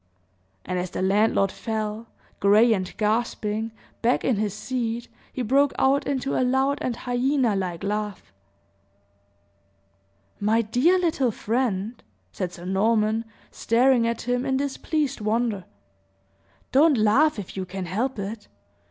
[0.65, 2.07] And as the landlord fell,
[2.39, 7.55] gray and gasping, back in his seat, he broke out into a loud and hyena
[7.55, 8.33] like laugh.
[10.39, 12.01] "My dear little friend,"
[12.31, 15.65] said Sir Norman, staring at him in displeased wonder,
[16.71, 18.47] "don't laugh, if you can help it.